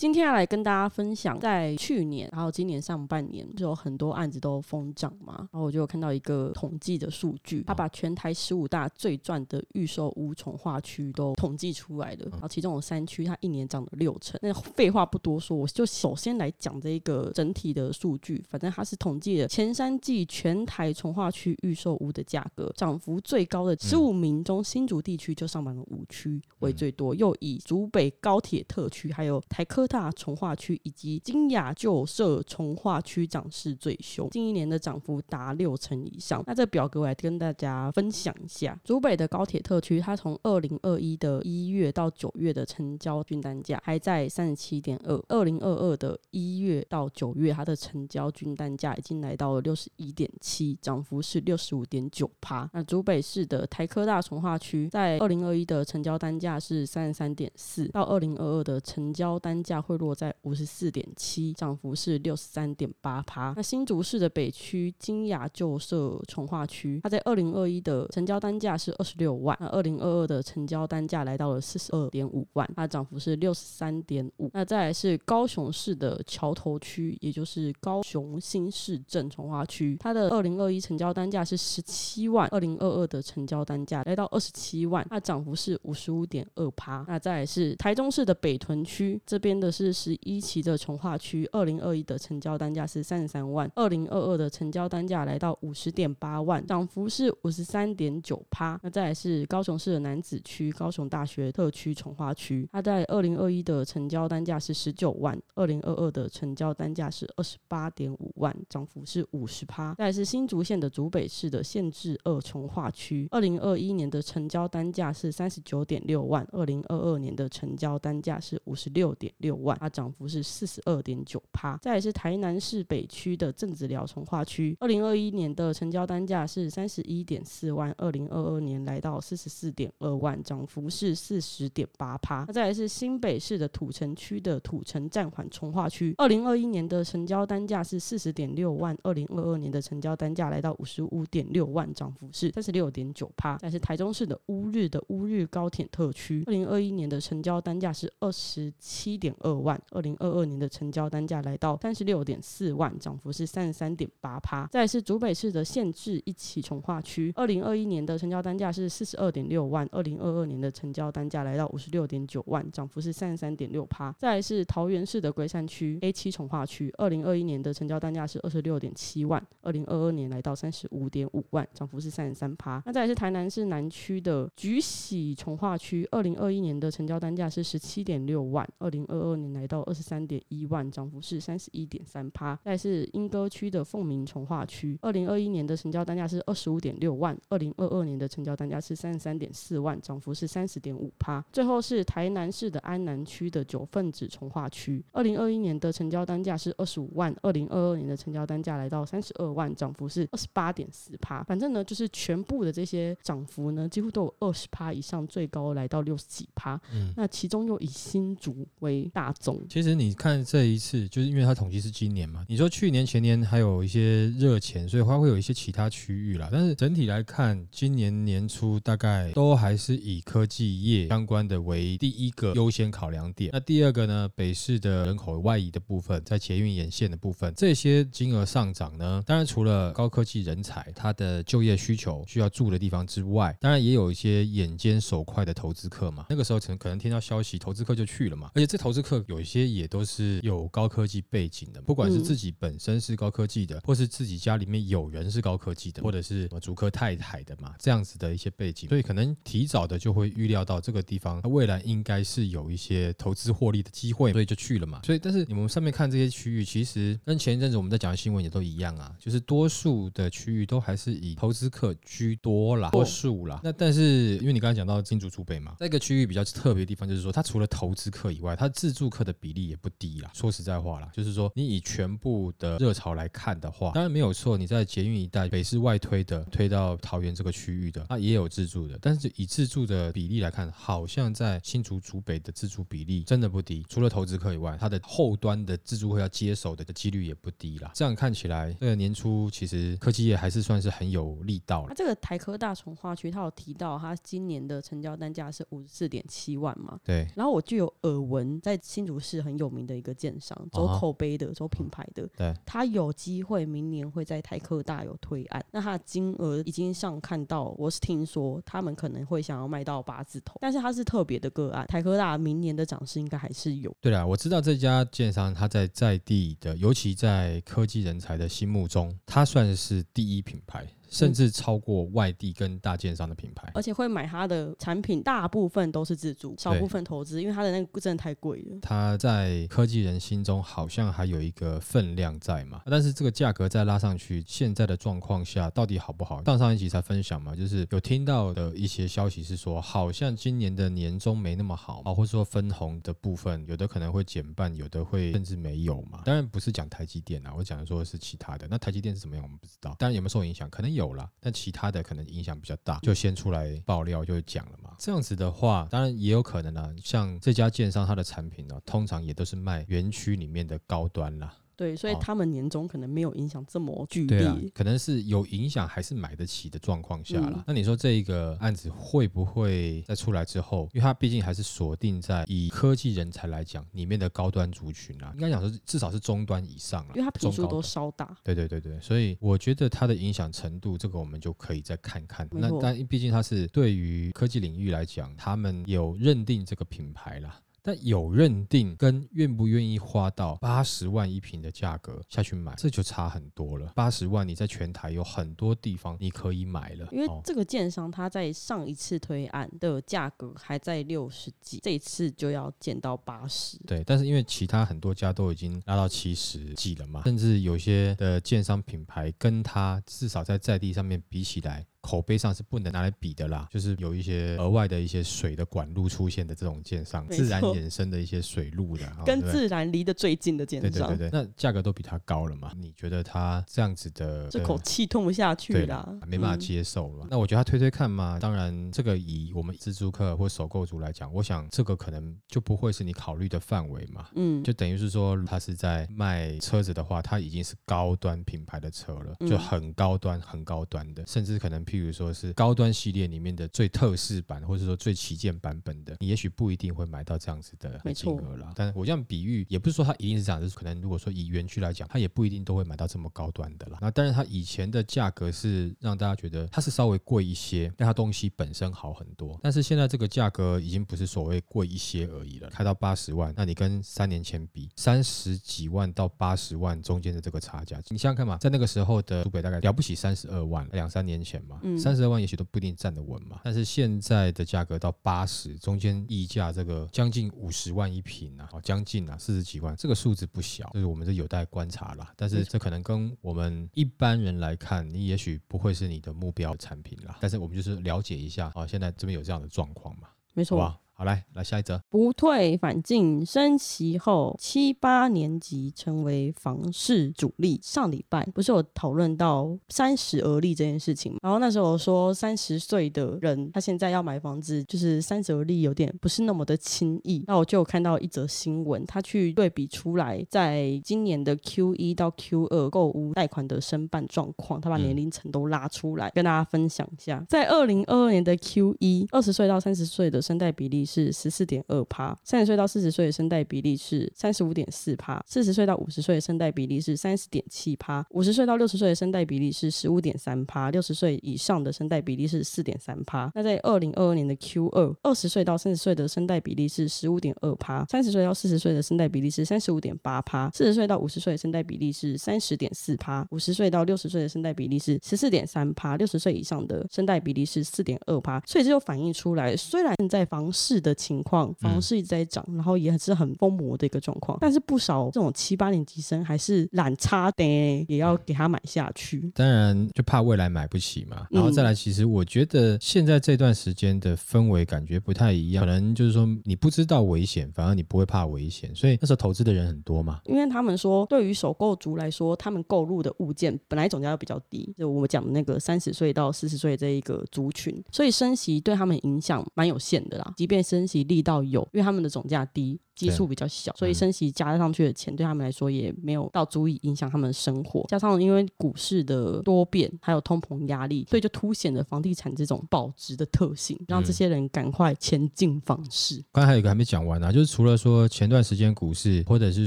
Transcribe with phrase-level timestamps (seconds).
[0.00, 5.46] 今天要来跟大家分享，在去年还有今年上半年，就有很多案子都疯涨嘛。
[5.52, 12.28] 然后我就有看到一个统计的数据，他把全台十五大最赚的预售屋从化区都统计出来了。
[12.30, 14.40] 然后其中有三区，它一年涨了六成。
[14.42, 18.42] 那废话不多说，我就首先来讲这一个整体的数据。
[18.48, 29.86] 反正它是统计了前三季全台从化区预售屋的价格涨幅最高的十五名中，新竹地区就上榜了五区为最多，又以竹北高铁特区还有台科。
[29.90, 36.44] 大从化区以及金雅旧社从化区涨势最凶，近一年的涨幅达六成以上。
[36.46, 52.70] 那这表格我来跟大家分享一下，竹北的高铁特区，它从二零二一的一月到九月的成交均单价还在三十七点二，二零二二的一月到九月，它的成交均单价已经来到了六十一点七，涨幅是六十五点九趴。
[52.72, 59.79] 那竹北市的台科大从化区，在二零二一的成交单价是三十三点四，到二零二二的成交单价。
[59.80, 63.54] 会落在五十四点七，涨幅是六十三点八趴。
[63.56, 74.50] 那新竹市的北区金雅旧社从化区，它在二零二一的成交单价是二十六万，那二零二二的成交单价来到了四十二点五万，它涨幅是六十三点五。
[74.52, 87.04] 那再来是高雄市的桥头区，也就是高雄新市镇从化区，它的二零二一成交单价是十七万，二零二二的成交单价来到二十七万，它涨幅是五十五点二趴。
[87.08, 89.69] 那再来是台中市的北屯区这边的。
[89.70, 98.78] 是十一期的从化区，二零二一的成交单价是三十三万，二零二二的成交单价来到五十点八万，涨幅是五十三点九趴。
[98.82, 109.94] 那再来是高雄市的南子区，高雄大学特区从化区，它在二零二一的成交单价是十九万，二零二二的成交单价是二十八点五万，涨幅是五十趴。
[109.94, 119.59] 再来是新竹县的竹北市的县治二从化区，二零二一年的成交单价是三十九点六万，二零二二年的成交单价是五十六点六。
[119.62, 121.76] 万，它涨幅是四十二点九趴。
[121.78, 132.44] 再来是台南市北区的正子寮从化区，二零二一年的成交单价是三十一点四万，二零二二年来到四十四点二万，涨幅是四十点八趴。
[132.46, 143.56] 那再来是新北市的土城区的土城暂缓从化区，二零二一年的成交单价是四十点六万，二零二二年的成交单价来到五十五点六万，涨幅是三十六点九趴。
[143.58, 149.60] 再来是台中市的乌日的乌日高铁特区，二零二一年的成交单价是二十七点二。
[149.60, 154.66] 万，二零二二年的成交单价来到三十六点四万，涨幅是三十三点八趴。
[154.68, 164.14] 再是竹北市的县治一起从化区，二零二一年的成交单价是四十二点六万，二零二二年的成交单价来到五十六点九万，涨幅是三十三点六趴。
[164.18, 172.82] 再是桃园市的龟山区 A 七从化区，二零二一年的成交单价是二十六点七万，二零二二年来到三十五点五万，涨幅是三十三趴。
[172.86, 179.50] 那再是台南市南区的菊喜从化区，二零二一年的成交单价是十七点六万，二零二二年。
[179.50, 182.56] 来到二十三点一万，涨幅是三十一点三趴。
[182.64, 191.44] 再是莺歌区的凤鸣从化区，二零二一年的成交单价是二十五点六万，二零二二年的成交单价是三十三点四万，涨幅是三十点五趴。
[191.52, 201.42] 最后是台南市的安南区的九份子从化区，二零二一年的成交单价是二十五万，二零二二年的成交单价来到三十二万，涨幅是二十八点四趴。
[201.42, 206.80] 反正呢，就是全部的这些涨幅呢，几乎都有二十趴以上，最高来到六十几趴。
[206.94, 209.19] 嗯，那其中又以新竹为大。
[209.20, 216.48] 大众其实你看这一次，就是因为它统计是今年嘛，你说去年前年还有一些热钱，所以它会有一些其他区域啦。
[216.50, 223.50] 但是整体来看，今年年初大概都还是以科技业相关的为第一个优先考量点。
[223.52, 236.24] 那第二个呢，北市的人口外移的部分，在捷运沿线的部分，这些金额上涨呢，当然除了高科技人才他的就业需求需要住的地方之外，当然也有一些眼尖手快的投资客嘛。
[236.30, 238.50] 那个时候可能可能听到消息，投资客就去了嘛。
[238.54, 239.09] 而且这投资客。
[239.26, 255.00] 有一些也都是有高科技背景的，不管是自己本身是高科技的，或是自己家里面有人是高科技的，或者是什么主科太太的嘛，这样子的一些背景，所以可能提早的就会预料到这个地方未来应该是有一些投资获利的机会，所以就去了嘛。
[255.04, 263.60] 所以，但是你们上面看这些区域，其实跟前一阵子我们在讲的新闻也都一样啊，就是多数的区域都还是以投资客居多啦，多数啦。
[263.62, 270.30] 那但是因为你刚才讲到金竹储备嘛，那个区域比较特别的地方就是说，它除了投资客以外，它自住客的比例也不低啦。
[270.34, 283.82] 说实在话啦，就是说你以全部的热潮来看的话，当然没有错，你在捷运一带北市外推的，推到桃园这个区域的，它也有自助的，但是以自助的比例来看，好像在新竹竹北的自助比例真的不低。
[283.88, 287.90] 除了投资客以外，它的后端的自助会要接手的几率也不低啦。
[287.94, 291.88] 这样看起来，这个年初其实科技业还是算是很有力道了。
[291.88, 297.00] 它这个台科大从化区，它有提到它今年的成交单价是五十四点七万嘛？
[297.02, 313.94] 对，然后我就有耳闻，在新竹市很有名的一个建商，走口碑的、走品牌的，对，他有机会明年会在台科大有推案，那他的金额已经上看到，我是听说他们可能会想要卖到八字头，但是它是特别的个案，台科大明年的涨势应该还是有。
[314.00, 320.84] 对啦，我知道这家建商他在在地的，尤其在科技人才的心目中，他算是第一品牌。
[321.10, 328.78] 甚至超过外地跟大建商的品牌，而且会买它的产品，大部分都是自助，少部分投资，因为它的那个真的太贵了。
[328.80, 336.42] 它在科技人心中好像还有一个分量在嘛，但是这个价格再拉上去，现在的状况下到底好不好？
[336.44, 346.22] 上上一集才分享嘛，就是有听到的一些消息是说，好像今年的年终没那么好啊，或者说分红的部分有的可能会减半，有的会甚至没有嘛。
[346.24, 348.68] 当然不是讲台积电啊，我讲的说的是其他的。
[348.70, 349.96] 那台积电是怎么样，我们不知道。
[349.98, 350.99] 当然有没有受影响，可能有。
[351.00, 354.94] 有啦，但其他的可能影响比较大，就先出来爆料就讲了嘛。
[354.98, 361.54] 这样子的话，当然也有可能啊，像这家建商它的产品呢，通常也都是卖园区里面的高端啦。
[361.80, 367.64] 对，所以他们年终可能没有影响这么剧烈，可能是有影响还是买得起的状况下了。
[367.66, 378.36] 那你说这一个案子会不会在出来之后，因为它毕竟还是锁定在以科技人才来讲里面的高端族群啊，应该讲说至少是中端以上了，因为它品数都稍大。
[378.44, 382.46] 对对对对，所以我觉得它的影响程度，这个我们就可以再看看。
[382.52, 387.58] 那但毕竟它是对于科技领域来讲，他们有认定这个品牌了。
[387.82, 393.92] 但有认定跟愿不愿意花到八十万一平的价格下去买，这就差很多了。
[393.94, 403.78] 八十万你在全台有很多地方你可以买了，因为这个建商他在上一次推案的价格还在六十几，这一次就要减到八十。
[403.86, 411.86] 对，但是因为其他很多家都已经拉到七十几了嘛，甚至有些的建商品牌跟他至少在在地上面比起来。
[412.02, 422.72] 口碑上是不能拿来比的啦，就是有一些额外的一些水的管路出现的这种建商，自然衍生的一些水路的， 跟自然离得最近的建商，对对对对，那价格都比它高了嘛？
[422.78, 427.26] 你觉得它这样子的这口气吞不下去啦，没办法接受了。
[427.28, 434.26] 那我觉得他推推看嘛，当然这个以我们自租客或首购族来讲，我想这个可能就不会是你考虑的范围嘛。
[434.36, 441.84] 嗯，就等于是说他是在卖车子的话，他已经是高端品牌的车了，就很高端、很高端的，甚至可能。
[441.90, 448.72] 譬如说是高端系列里面的最特仕版，或者说最旗舰版本的，你也许不一定会买到这样子的金额了。
[448.76, 453.98] 但我这样比喻，也不是说它一定是这样，就是可能如果说以园区来讲，它也不一定都会买到这么高端的了。
[454.00, 459.58] 那当然，它以前的价格是让大家觉得它是稍微贵一些，但它东西本身好很多。
[459.60, 471.79] 但是现在这个价格已经不是所谓贵一些而已了，开到八十万，那你跟三年前比，三十几万到八十万中间的这个差价，你想想看嘛，在那个时候的苏北大概了不起三十二万，两三年前嘛。
[471.98, 482.32] 三十二万也许都不一定站得稳嘛，但是现在的价格到八十，中间溢价这个将近五十万一平啊，哦，将近啊四十几万，这个数字不小，就是我们这有待观察啦。
[482.36, 487.38] 但是这可能跟我们一般人来看，你也许不会是你的目标产品啦。
[487.40, 490.94] 但是我们就是了解一下啊，现在这边有这样的状况嘛，没错。
[491.20, 497.78] 好，来来下一则，不退反进，升旗后七八年级成为房市主力。
[497.82, 501.38] 上礼拜不是有讨论到三十而立这件事情吗？
[501.42, 507.44] 然后那时候我说，三十岁的人他现在要买房子，就是三十而立有点不是那么的轻易。
[507.46, 517.44] 那我就看到一则新闻，他去对比出来，在今年的 Q 一到 Q 二购屋贷款的申办状况，他把年龄层都拉出来跟大家分享一下。
[517.46, 521.06] 在二零二二年的 Q 一，二十岁到三十岁的申贷比例。
[521.10, 533.50] 是十四点二趴，三十岁到四十岁的声带比例是三十五点四趴，四十岁到五十岁的声带比例是三十点七趴，五十岁到六十岁的声带比例是十五点三趴，六十岁以上的声带比例是四点三趴。
[533.54, 548.62] 那在二零二二年的 Q 二，二十岁到三十岁的声带比例是十五点二趴，三十岁到四十岁的声带比例是三十五点八趴，四十岁到五十岁的声带比例是三十点四趴，五十岁到六十岁的声带比例是十四点三趴，六十岁以上的声带比例是四点二趴。
[548.66, 554.58] 所以这就反映出来，虽然在房市市的情况，房市一直在涨，然后也是很疯魔的一个状况。
[554.60, 557.64] 但是不少这种七八年级生还是懒差的，
[558.08, 559.50] 也要给他买下去。
[559.54, 561.46] 当然就怕未来买不起嘛。
[561.50, 570.40] 然后再来，其实我觉得现在这段时间的氛围感觉不太一样，可能就是说你不知道危险，反而你不会怕危险，所以那时候投资的人很多嘛。
[570.44, 580.52] 因为他们说，对于首购族来说，他们购入的物件本来总价就比较低，就我们讲的那个三十岁到四十岁这一个族群，所以升息对他们影响蛮有限的啦。
[580.56, 583.00] 即便升息力道有，因为他们的总价低。
[583.20, 588.06] 基数比较小，所以升息加上去的钱对他们来说也没有到足以影响他们的生活。
[588.08, 596.42] 加上因为股市的多变，还有通膨压力，所以就凸显了房地产这种保值的特性，让这些人赶快前进房市。
[596.50, 599.86] 刚才还有一个还没讲完啊，就是除了说前段时间股市或者是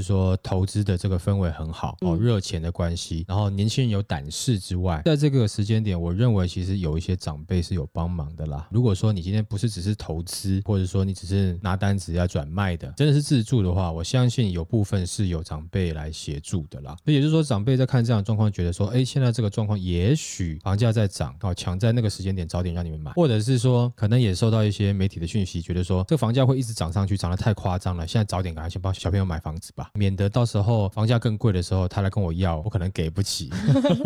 [0.00, 8.68] 说投资的这个氛围很好哦，热钱的关系，然后年轻人有胆识之外，在这个时间点，我认为其实有一些长辈是有帮忙的啦。
[8.70, 13.23] 如果说你今天不是只是投资，或者说你只是拿单子要转卖的，真的是。
[13.24, 16.94] 自助的话，我相信有部分是有长辈来协助的啦。
[17.04, 33.50] 那也就是说，长辈在看这样的状况，觉得说，哎，现在这个状况也许房价在涨，哦，抢在那个时间点早点让你们买，或者是说，可能也受到一些媒体的讯息，觉得说，这个房价会一直涨上去，涨得太夸张了，现在早点赶快先帮小朋友买房子吧，免得到时候房价更贵的时候，他来跟我要，我可能给不起，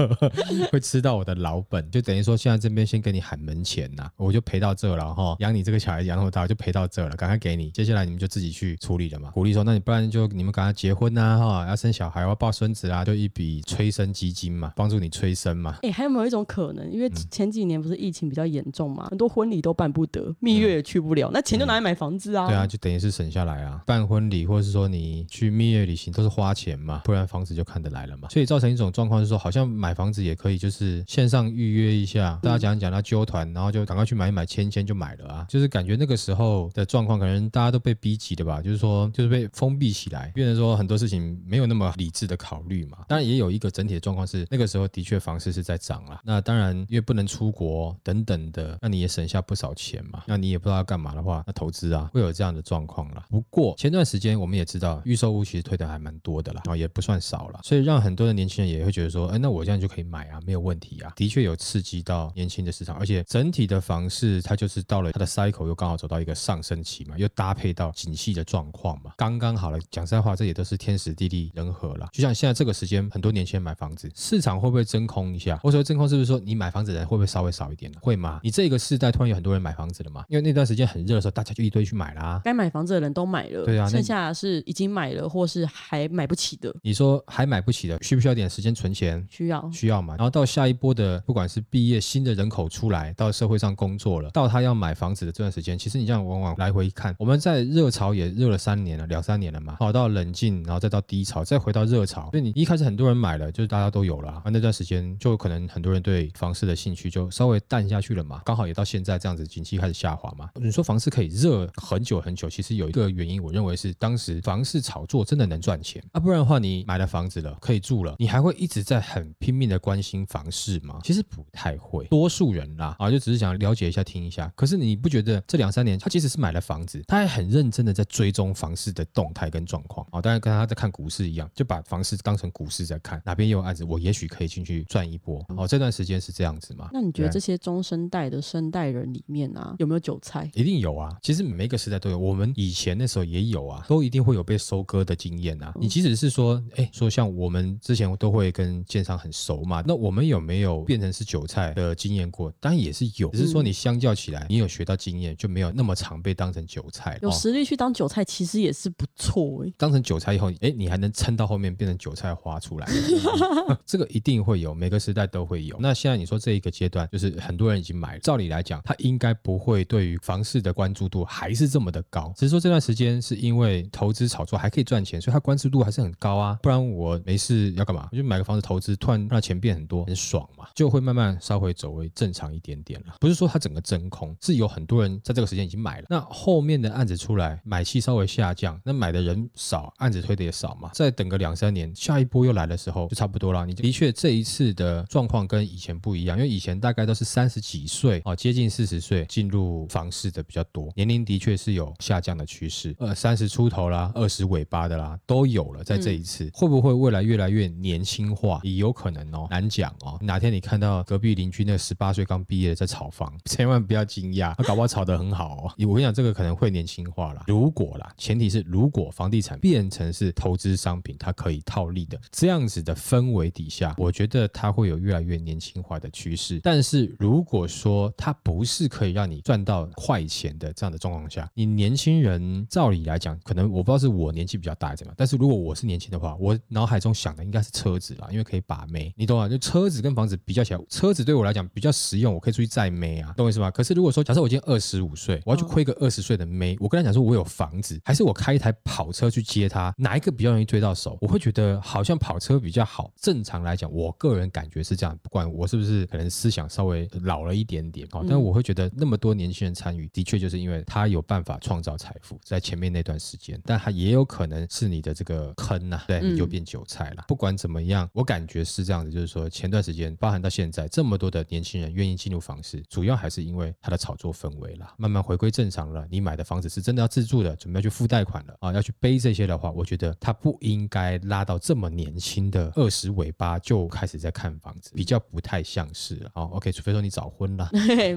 [0.70, 1.90] 会吃到我的老本。
[1.90, 9.08] 就等于说，现在这边先给你喊门钱呐，我就赔到这了哈，养你这个小孩养那么大，就赔到这了，赶快给你，接下来你们就自己去处理理。
[9.18, 15.78] 嘛，鼓励说，那你不然就你们赶快结婚呐，哈，要生小孩，要抱孙子啊，就一笔催生基金嘛，帮助你催生嘛。
[15.82, 16.92] 哎，还有没有一种可能？
[16.92, 22.46] 因为前几年不是疫情比较严重嘛，很多婚礼都办不得，蜜月也去不了，那钱就拿来买房子啊。
[22.46, 23.82] 对啊，就等于是省下来啊。
[23.86, 28.28] 办婚礼或者是说你去蜜月旅行都是花钱嘛，不然房子就看得来了嘛。
[28.28, 35.46] 所以造成一种状况是说，好像买房子也可以，就是线上预约一下，大家讲一讲，他揪团，然后就赶快去买一买，签签就买了啊。
[35.48, 39.78] 就是感觉那个时候的状况，可能大家都被逼急的吧，就是说就是被封。
[39.78, 42.98] 闭起来，变成说很多事情没有那么理智的考虑嘛。
[43.06, 46.20] 当然也有一个整体的状况是，那个时候的确房市是在涨了。
[46.24, 50.24] 那当然因为不能出国等等的，那你也省下不少钱嘛。
[50.26, 53.24] 那你也不知道要干嘛的话，那投资啊会有这样的状况了。
[53.30, 61.12] 不过前段时间我们也知道预售屋其实推的还蛮多的啦，然后也不算少了，所以让很多的年轻人也会觉得说，哎，那我这样就可以买啊，没有问题啊。
[61.14, 69.78] 的确有刺激到年轻的市场，而且整体的房市它就是到了它的 cycle 又刚好走到一个上升期嘛，又搭配到景气的状况嘛，刚刚好了。
[69.90, 72.08] 讲实在话，这也都是天时地利人和了。
[72.12, 75.56] 就像现在这个时间，很多年轻人买房子，市场会不会真空一下？
[75.58, 77.98] 或者说真空是不是说你买房子的人会不会稍微少一点呢？
[78.00, 78.40] 会吗？
[78.42, 80.24] 你这个世代突然有很多人买房子了嘛？
[80.28, 82.40] 因为那段时间很热的时候，大家就一堆去买啦。
[82.44, 86.74] 该买房子的人都买了，对啊，剩下是已经买了或是还买不起的。
[86.82, 89.26] 你说还买不起的，需不需要点时间存钱？
[89.30, 90.14] 需要，需要嘛。
[90.16, 99.76] 然后到下一波的，不管是毕业新的人口出来到社会上工作了，到他要买房子的这段时间，其实你这样往往来回看，我们在热潮也热了三年了，两三年了嘛。
[99.80, 100.58] 好，到冷静。
[100.64, 108.42] 然后再到低潮，再回到热潮，所以你一开始很多人买了，就是大家都有了，啊，那段时间就可能很多人对房市的兴趣就稍微淡下去了嘛。
[108.44, 110.50] 刚好也到现在这样子，景气开始下滑嘛。
[110.56, 120.98] 你说房市可以热很久很久，其实有一个原因，我认为是当时房市炒作真的能赚钱啊，不然的话你买了房子了，可以住了，你还会一直在很拼命的关心房市吗？
[121.02, 124.52] 其实不太会，多数人啦啊，就只是想了解一下听一下。
[124.54, 130.22] 可是你不觉得这两三年他即使是买了房子，他还很认真的在追踪房市的动态跟状况啊？
[130.22, 130.68] 当然跟他。
[130.68, 135.42] 在看股市一样，就把房市当成股市在看，哪边有案子，我也许可以进去赚一波。
[135.56, 136.90] 哦，这段时间是这样子嘛？
[136.92, 140.50] 那你觉得这些中生代的生代人里面啊，有没有韭菜？
[140.52, 141.08] 一定有啊！
[141.22, 145.72] 其实每个时代都有，我们以前那时候也有啊，都一定会有被收割的经验啊。
[145.80, 152.52] 你即使是说，哎，说像我们之前都会跟建商很熟嘛，那我们有没有变成是韭菜的经验过？
[152.60, 157.18] 当然也是有，只是说你相较起来，你有学到经验，就没有那么常被当成韭菜。
[157.22, 159.72] 有实力去当韭菜，其实也是不错哎。
[159.78, 160.52] 当成韭菜以后。
[160.60, 162.88] 哎，你还能撑到后面变成韭菜花出来？
[163.86, 165.76] 这个一定会有，每个时代都会有。
[165.78, 172.32] 那现在你说这一个阶段，就是很多人已经买了，照理来讲，他应该不会对于房市的关注度还是这么的高。
[172.36, 176.58] 只是说这段时间是因为投资炒作还可以赚钱，所以它关注度还是很高啊。
[176.62, 178.08] 不然我没事要干嘛？
[178.10, 183.14] 我就买个房子投资，突然让钱变很多，很爽嘛，就会慢慢稍微走为正常一点点了。
[183.20, 186.06] 不是说它整个真空，是有很多人在这个时间已经买了。
[186.08, 190.90] 那后面的案子出来，买气稍微下降，那买的人少，案子推的也少嘛。
[190.94, 193.66] 再等个两三年，下一波又来的时候就差不多了。
[193.66, 202.94] 你的确这一次的状况跟以前不一样，因为以前大概都是三十几岁啊，接近四十岁进入房市的比较多，年龄的确是有下降的趋势。
[202.98, 205.82] 呃，三十出头啦，二十尾巴的啦，都有了。
[205.82, 210.18] 在这一次，会不会未来越来越年轻化，也有可能哦，难讲哦。
[210.20, 215.74] 哪天你看到隔壁邻居那十八岁刚毕业的在炒房，千万不要惊讶，他搞不好炒得很好哦。
[215.86, 217.44] 我跟你讲，这个可能会年轻化啦。
[217.46, 226.60] 如果啦，前提是如果房地产变成是投资商品，它可以套利的这样子的氛围底下，我觉得它会有越来越年轻化的趋势。
[226.62, 239.48] 但是如果说它不是可以让你赚到快钱的这样的状况下，你年轻人照理来讲，可能我不知道是我年纪比较大怎么样，但是如果我是年轻的话，我脑海中想的应该是车子啦，因为可以把妹，你懂吗？
[239.48, 243.70] 就车子跟房子比较起来，车子对我来讲比较实用，我可以出去载妹啊，懂我意思吗？
[243.70, 251.18] 可是如果说假设我今天二十五岁，我要去亏个二十岁的妹，我跟他讲说我有房子，还是我开一台跑车去接他，哪一个比较容易追到手？
[251.20, 253.12] 我会觉得好像跑车比较好。
[253.20, 267.26] 正常来讲，我个人感觉是这样，不管我是不是可能思想稍微老了一点点哦，但我会觉得那么多年轻人参与，的确就是因为他有办法创造财富，在前面那段时间，但他也有可能是你的这个坑呐，对，你就变韭菜了。
[267.28, 276.06] 不管怎么样，我感觉是这样子，就是说前段时间，包含到现在，这么多的年轻人愿意进入房市，主要还是因为他的炒作氛围了，慢慢回归正常了。
[276.10, 286.30] 你买的房子是真的要自住的，准备要去付贷款了啊，要去背这些的话，我觉得他不应该拉到这么年轻的二十尾巴就开始在看房子，比较不太像是了。
[286.34, 288.14] 哦，OK，除非说你早婚了， 对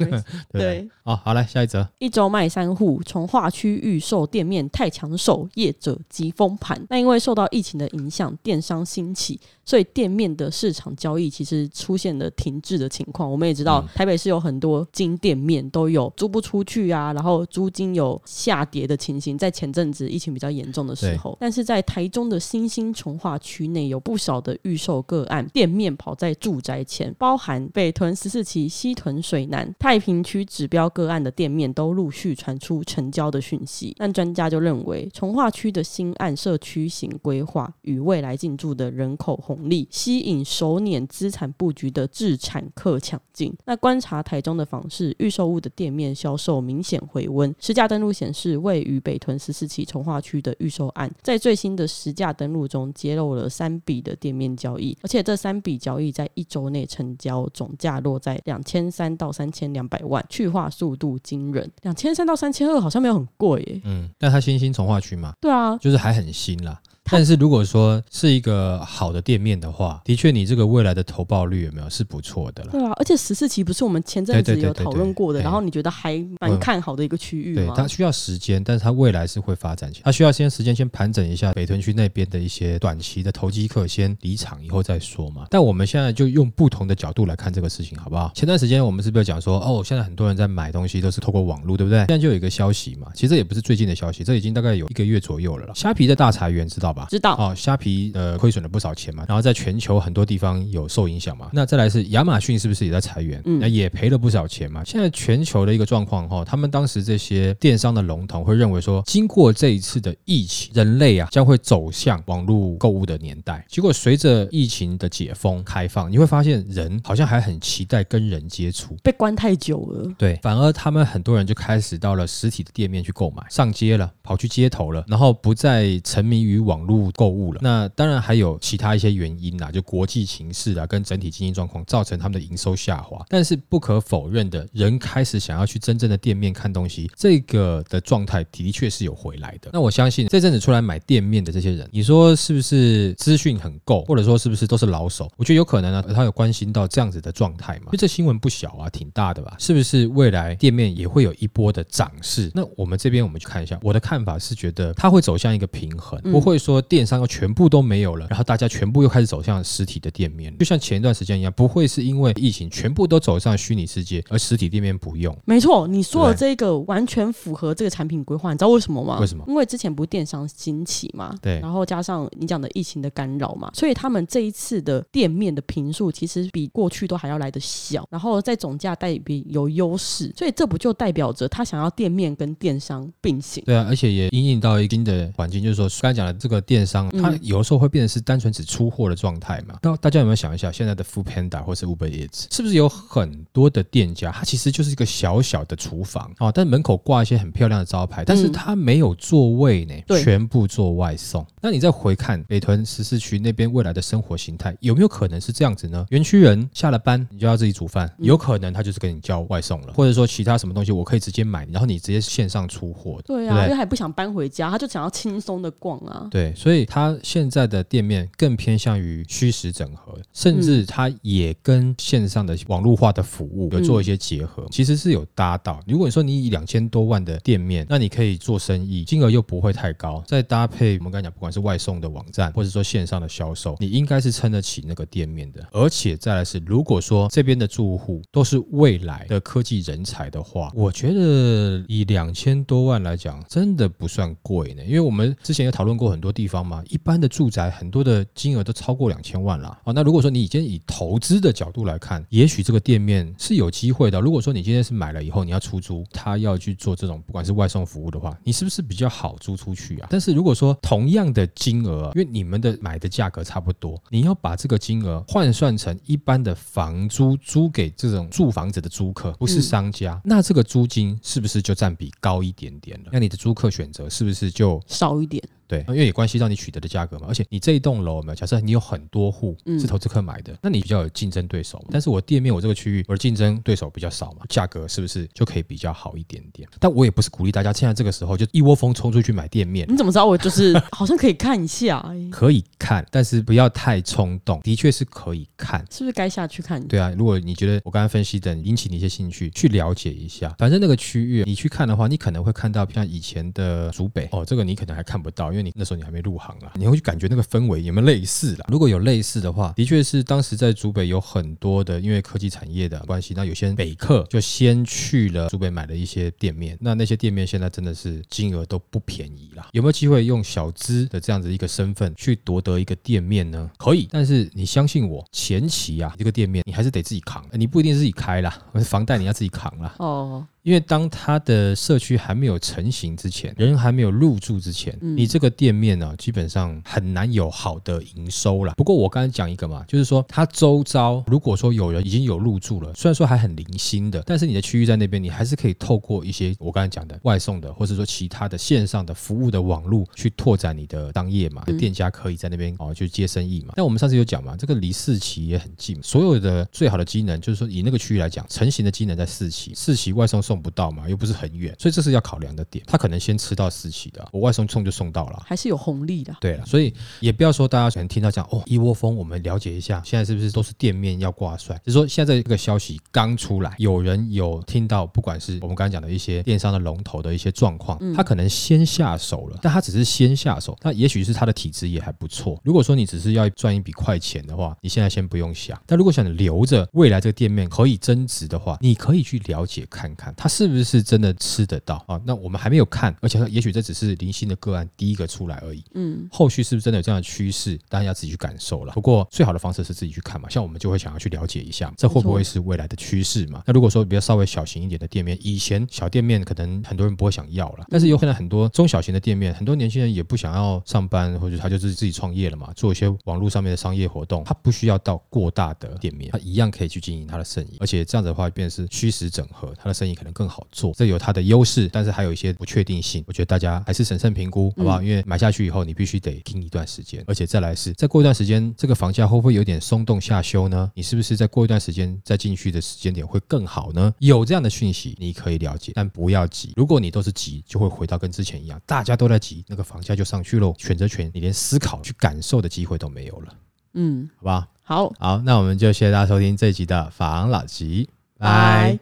[0.52, 0.88] 对。
[1.04, 1.88] 哦，好，来下一则。
[1.98, 6.80] 一周卖三户，从化区预售店面太抢手，业者急封盘。
[6.90, 13.30] 那因为受到疫情的影响，电商兴起，所以店面的市场交易其实出现了停滞的情况。
[13.32, 21.38] 我们也知道，嗯台北市有很多金店面都有租不出去啊，然后租金有下跌的情形，在前阵子疫情比较严重的时候。
[21.40, 33.96] 但是在台中的新兴从化区内，有不少的预售个案，店面跑在住宅前，包含北屯十四期、西屯水南、太平区指标个案的店面都陆续传出成交的讯息。
[33.98, 43.54] 但专家就认为，从化区的新案社区型规划与未来进驻的人口红利，吸引首年资产布局的自产客抢进。
[43.66, 47.54] 那观察台中的房市，预售物的店面销售明显回温。
[47.60, 61.70] 实价登录显示，位于北屯十四期从化区的预售案，在最新的实价登录中揭露了三笔的店面交易，而且这三笔交易在一周内成交总价落在两千三到三千两百万，去化速度惊人。
[61.82, 63.82] 两千三到三千二好像没有很贵耶。
[63.86, 66.80] 嗯，但它新兴从化区嘛，对啊，就是还很新啦。
[67.10, 72.72] 但是如果说是一个好的店面的话，的确你这个未来的投报率有没有是不错的了。
[72.72, 77.74] 对啊，而且十四期不是我们前阵子有讨论过的，对然后你觉得还蛮嗯看好的一个区域对，吗？
[77.76, 80.04] 它需要时间，但是它未来是会发展起来。
[80.06, 85.48] 它需要先时间先盘整一下北屯区那边的一些短期的投机客先离场以后再说嘛。
[85.50, 88.32] 但我们现在就用不同的角度来看这个事情，好不好？
[88.36, 92.00] 前段时间我们是不是有讲说，哦，现在很多人在买东西都是透过网络，对不对？
[92.00, 95.74] 现在就有一个消息嘛，其实这也不是最近的消息，这已经大概有一个月左右了啦。
[95.76, 97.08] 虾皮的大裁员，知道吧？
[97.10, 101.50] 知道，哦，虾皮呃亏损了不少钱嘛，然后在全球很多地方有受影响嘛。
[101.54, 103.42] 那再来是亚马逊是不是也在裁员？
[103.46, 104.84] 嗯那也赔了不少钱嘛。
[104.84, 113.66] 现在全球的一个状况哈、他们当时这些电商的龙头会认为说，经过这一次的疫情，人类啊将会走向网络购物的年代。
[113.70, 118.96] 结果随着疫情的解封开放，你会发现人好像还很期待跟人接触。
[119.04, 120.12] 被关太久了。
[120.18, 127.60] 对，反而他们很多人就开始到了实体的店面去购买，上街了，跑去街头了，然后不再沉迷于网络购物了。
[127.62, 133.24] 那当然还有其他一些原因啦，就国际形势啊，跟整体经济状况造成他们的营收下滑。
[133.30, 139.70] 但是不可否认的，人开始想要去真正的店面看东西，这个的状态的确是有回来的。
[139.74, 145.30] 那我相信这阵子出来买店面的这些人，你说是不是资讯很够，或者说是不是都是老手？
[145.38, 147.86] 我觉得有可能啊，他有关心到这样子的状态嘛？
[147.88, 149.56] 因为这新闻不小啊，挺大的吧？
[149.58, 152.52] 是不是未来店面也会有一波的涨势？
[152.54, 165.36] 那我们这边我们去看一下，我的看法是觉得它会走向一个平衡，嗯不会说电商又全部都没有了，然后大家全部又开始走向实体的店面，就像前一段时间一样，不会是因为疫情全部都走上虚拟世界，而实体店面不用。
[165.46, 169.18] 没错，你说的这个完全符合这个产品规划，你知道为什么吗？
[169.20, 183.64] 为什么因为之前不是电商兴起嘛，对然后加上你讲的疫情的干扰嘛，所以他们这一次的店面的频数其实比过去都还要来的小，然后在总价带比有优势，所以这不就代表着他想要店面跟电商并行？
[183.66, 189.76] 对啊，而且且也因应到一定的环境，就是说刚才讲的这个电商，它嗯有的时候会变成是单纯只出货的状态嘛。
[189.82, 201.46] 那大家有没有想一下，现在的 Food Panda 或是 Uber Eats 是不是有很多的店家，它其实就是一个小小的厨房哦，但门口挂一些很漂亮的招牌，但是嗯它没有座位呢，对全部做外送。
[201.62, 206.06] 那你再回看北屯十四区那边未来的生活形态，有没有可能是这样子呢？
[206.10, 213.22] 园区人下了班你就要自己煮饭，嗯有可能他就是跟你叫外送了，或者说其他什么东西我可以直接买，然后你直接线上出货。
[213.26, 216.28] 对啊，对对因为还不想搬回家，他就想要轻松的逛啊。
[216.32, 225.80] 对，所以它现在的店面更偏向于虚实整合，甚嗯至它也跟线上的网络化的服务有做一些结合，其实是有搭到。
[225.88, 235.66] 如果你说你以两千多万的店面，那你可以做生意，金额又不会太高，再搭配我们刚才讲，不管是外送的网站，或者说线上的销售，你应该是撑得起那个店面的。
[235.72, 244.84] 而且再来是，如果说这边的住户都是未来的科技人才的话，我觉得以两千多万来讲，真的不算贵呢。
[244.84, 249.78] 因为我们之前也讨论过很多地方嘛，一般的住宅很多的金额都超过两千万了。
[249.84, 254.20] 哦，那如果说你今天以投资的角度来看，也许这个店面是有机会的。
[254.20, 260.08] 如果说你今天是买了以后你要出租，他要去做这种不管是外送服务的话，你是不是比较好租出去啊？
[260.10, 273.10] 但是如果说同样的金额啊，因为你们的买的价格差不多，你要把这个金额换算成一般的房租租给这种住房子的租客，不是嗯商家，那这个租金是不是就占比高一点点了？
[273.12, 275.42] 那你的租客选择是不是就少一点，
[275.72, 277.28] 对，因为也关系到你取得的价格嘛。
[277.30, 278.36] 而且你这一栋楼有没有？
[278.36, 281.86] 假设你有很多户嗯是投资客买的，那你比较有竞争对手嘛。
[281.92, 286.68] 但是我店面我这个区域我的竞争对手比较少嘛，价格是不是就可以比较好一点点？
[286.78, 289.88] 但我也不是鼓励大家现在这个时候就一窝蜂冲出去买店面。
[289.90, 292.28] 你怎么知道我就是好像可以看一下、欸？
[292.30, 294.60] 可以看，但是不要太冲动。
[294.62, 296.86] 的确是可以看，是不是该下去看？
[296.86, 300.54] 对啊，如果你觉得我刚刚分析的引起你一些兴趣，去了解一下。
[300.60, 308.66] 反正那个区域你去看的话，你可能会看到像以前的竹北哦，这个你可能还看不到，因为你那时候你还没入行啊，你会去感觉那个氛围有没有类似啦。
[308.70, 319.68] 如果有类似的话，的确是当时在竹北有很多的因为科技产业的关系，那有些北客就先去了竹北买了一些店面，那那些店面现在真的是金额都不便宜啦。
[319.72, 323.70] 有没有机会用小资的这样子一个身份去夺得一个店面呢？
[323.78, 329.96] 可以，但是你相信我，前期啊这个店面你还是得自己扛，你不一定自己开啦，房贷你要自己扛啦。
[330.00, 338.74] 哦，因为当它的社区还没有成型之前，人还没有入住之前，嗯你这个店面呢、基本上很难有好的营收啦。
[338.76, 353.74] 不过我刚才讲一个嘛，就是说它周遭如果说有人已经有入住了，虽然说还很零星的，但是你的区域在那边，你还是可以透过一些我刚才讲的外送的，或者说其他的线上的服务的网络去拓展你的商业嘛，嗯店家可以在那边哦去接生意嘛。
[353.76, 362.84] 但我们上次有讲嘛，这个离四期也很近，所有的最好的机能就是说以那个区域来讲，成型的机能在四期，四期外送送不到嘛，又不是很远，所以这是要考量的点。
[362.86, 365.42] 他可能先吃到私企的，我外送送就送到了。
[365.46, 366.36] 还是有红利的。
[366.42, 371.74] 对了，所以也不要说大家可能听到讲哦，一窝蜂，我们了解一下，现在是不是都是店面要挂帅？
[371.86, 382.60] 就是说现在这个消息刚出来，有人有听到，不管是我们刚才讲的一些电商的龙头的一些状况，他可能先下手了，但他只是先下手，那也许是他的体质也还不错。
[382.66, 385.82] 如果说你只是要赚一笔快钱的话，你现在先不用想。
[385.86, 392.20] 但如果想留着未来这个店面可以增值的话，你可以去了解看看，它是不是真的吃得到啊？
[392.26, 395.84] 那我们还没有看，而且也许这只是零星的个案第一个出来而已。
[395.94, 397.78] 嗯，后续是不是真的有这样的趋势？
[397.88, 398.92] 大家要自己去感受了。
[398.94, 403.62] 不过最好的方式是自己去看嘛，像我们就会想要去了解一下，这会不会是未来的趋势嘛？
[403.68, 420.94] 那如果说比较稍微小型一点的店面，以前小店面可能很多人不会想要了，但是有可能很多中小型的店面，很多年轻人也不想要上班，或者他就是自己创业了嘛，做一些网络上面的商业活动，他不需要到过大的店面，他一样可以去经营他的生意，而且这样子的话，便是虚实整合，他的生意可能更好做。
[420.96, 425.02] 这有它的优势，但是还有一些不确定性，我觉得大家还是审慎评估，好不好？
[425.02, 430.92] 因为买下去以后，你必须得听一段时间，而且再来是再过一段时间，这个房价会不会有点松动下修呢？
[430.96, 434.14] 你是不是再过一段时间再进去的时间点会更好呢？
[434.20, 436.74] 有这样的讯息，你可以了解，但不要急。
[436.76, 443.56] 如果你都是急，就会回到跟之前一样，大家都在急，那个房价就上去喽，选择权你连思考去感受的机会都没有了，
[443.94, 444.68] 嗯，好不好？
[444.84, 449.00] 好，好，那我们就谢谢大家收听这一集的房老吉，拜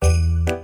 [0.00, 0.55] 拜。